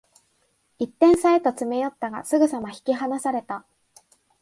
[0.79, 3.65] 一点差へと詰め寄ったが、すぐさま引き離された